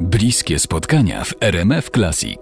[0.00, 2.40] Bliskie spotkania w RMF Classic.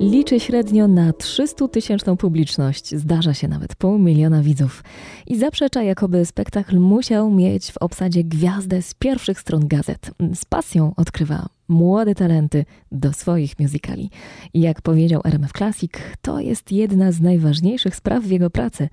[0.00, 4.84] Liczy średnio na 300-tysięczną publiczność, zdarza się nawet pół miliona widzów.
[5.26, 10.10] I zaprzecza, jakoby spektakl musiał mieć w obsadzie gwiazdę z pierwszych stron gazet.
[10.34, 14.10] Z pasją odkrywa młode talenty do swoich musicali.
[14.54, 15.92] I jak powiedział RMF Classic,
[16.22, 18.88] to jest jedna z najważniejszych spraw w jego pracy.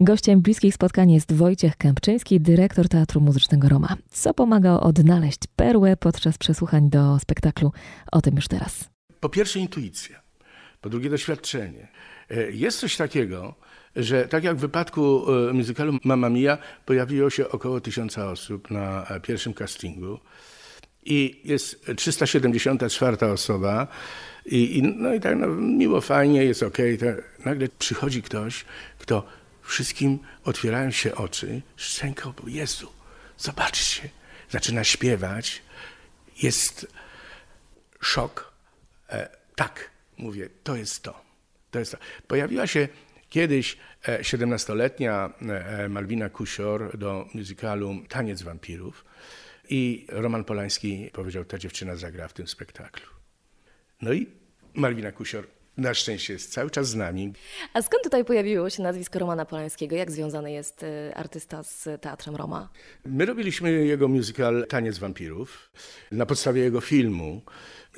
[0.00, 6.38] Gościem bliskich spotkań jest Wojciech Kępczyński, dyrektor Teatru Muzycznego Roma, co pomaga odnaleźć perłę podczas
[6.38, 7.72] przesłuchań do spektaklu.
[8.12, 8.88] O tym już teraz.
[9.20, 10.20] Po pierwsze intuicja,
[10.80, 11.88] po drugie doświadczenie.
[12.30, 13.54] E, jest coś takiego,
[13.96, 19.06] że tak jak w wypadku e, muzykalu Mamma Mia pojawiło się około tysiąca osób na
[19.06, 20.18] e, pierwszym castingu,
[21.04, 23.88] i jest 374 osoba
[24.46, 26.78] i, i, no i tak no, miło, fajnie, jest ok.
[27.44, 28.64] nagle przychodzi ktoś,
[28.98, 29.26] kto
[29.62, 32.92] wszystkim otwierają się oczy, szczęką, bo Jezu,
[33.38, 34.08] zobaczcie,
[34.50, 35.62] zaczyna śpiewać,
[36.42, 36.86] jest
[38.00, 38.52] szok.
[39.10, 41.20] E, tak, mówię, to jest to.
[41.70, 41.98] to jest to.
[42.26, 42.88] Pojawiła się
[43.30, 49.04] kiedyś 17-letnia e, e, Malwina Kusior do musicalu Taniec Wampirów.
[49.70, 53.06] I Roman Polański powiedział, ta dziewczyna zagra w tym spektaklu.
[54.02, 54.26] No i
[54.74, 57.32] Malwina Kusior na szczęście jest cały czas z nami.
[57.74, 59.96] A skąd tutaj pojawiło się nazwisko Romana Polańskiego?
[59.96, 62.68] Jak związany jest y, artysta z Teatrem Roma?
[63.06, 65.70] My robiliśmy jego musical Taniec Wampirów
[66.12, 67.42] na podstawie jego filmu.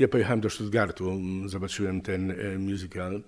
[0.00, 3.22] Ja pojechałem do Stuttgartu, zobaczyłem ten e, musical,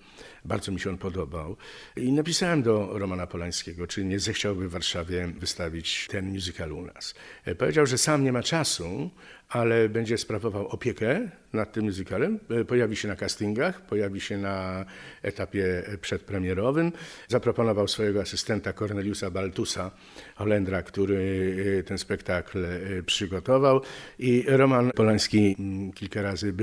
[0.44, 1.56] bardzo mi się on podobał
[1.96, 7.14] i napisałem do Romana Polańskiego, czy nie zechciałby w Warszawie wystawić ten musical u nas.
[7.44, 9.10] E, powiedział, że sam nie ma czasu,
[9.48, 12.38] ale będzie sprawował opiekę nad tym musicalem.
[12.50, 14.84] E, pojawi się na castingach, pojawi się na
[15.22, 16.92] etapie przedpremierowym.
[17.28, 19.90] Zaproponował swojego asystenta Corneliusa Baltusa,
[20.34, 22.66] Holendra, który ten spektakl
[23.06, 23.80] przygotował
[24.18, 26.61] i Roman Polański mm, kilka razy był,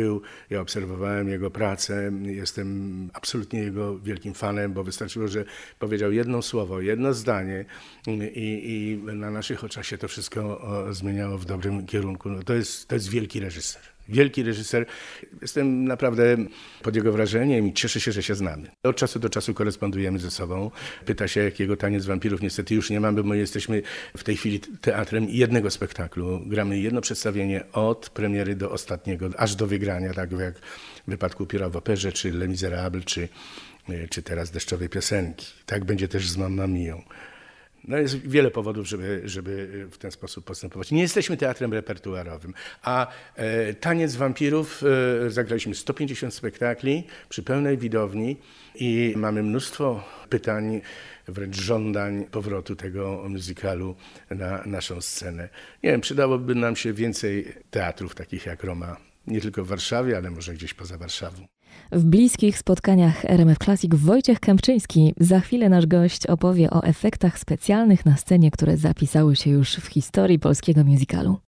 [0.49, 5.45] ja obserwowałem jego pracę, jestem absolutnie jego wielkim fanem, bo wystarczyło, że
[5.79, 7.65] powiedział jedno słowo, jedno zdanie
[8.07, 10.61] i, i na naszych oczach się to wszystko
[10.91, 12.29] zmieniało w dobrym kierunku.
[12.29, 14.85] No to, jest, to jest wielki reżyser wielki reżyser.
[15.41, 16.37] Jestem naprawdę
[16.81, 18.71] pod jego wrażeniem i cieszę się, że się znamy.
[18.83, 20.71] Od czasu do czasu korespondujemy ze sobą.
[21.05, 23.81] Pyta się, jakiego taniec wampirów niestety już nie mamy, bo my jesteśmy
[24.17, 26.41] w tej chwili teatrem jednego spektaklu.
[26.45, 30.59] Gramy jedno przedstawienie od premiery do ostatniego, aż do wygrania, tak jak
[31.07, 33.29] w wypadku Pióra w operze, czy Les Miserables, czy,
[34.09, 35.47] czy teraz Deszczowej Piosenki.
[35.65, 37.01] Tak będzie też z Mamma Mią.
[37.87, 40.91] No jest wiele powodów, żeby, żeby w ten sposób postępować.
[40.91, 44.83] Nie jesteśmy teatrem repertuarowym, a e, Taniec Wampirów
[45.25, 48.37] e, zagraliśmy 150 spektakli przy pełnej widowni
[48.75, 50.81] i mamy mnóstwo pytań,
[51.27, 53.95] wręcz żądań powrotu tego muzykalu
[54.29, 55.49] na naszą scenę.
[55.83, 58.97] Nie wiem, przydałoby nam się więcej teatrów takich jak Roma,
[59.27, 61.47] nie tylko w Warszawie, ale może gdzieś poza Warszawą.
[61.91, 65.13] W bliskich spotkaniach RMF Classic Wojciech Kępczyński.
[65.19, 69.87] Za chwilę nasz gość opowie o efektach specjalnych na scenie, które zapisały się już w
[69.87, 71.48] historii polskiego musicalu.